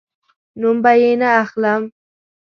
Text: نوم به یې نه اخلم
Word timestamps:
نوم 0.59 0.77
به 0.83 0.91
یې 1.01 1.11
نه 1.21 1.29
اخلم 1.43 1.81